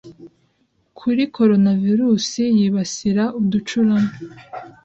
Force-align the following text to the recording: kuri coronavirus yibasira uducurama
kuri 0.99 1.21
coronavirus 1.35 2.29
yibasira 2.57 3.23
uducurama 3.39 4.13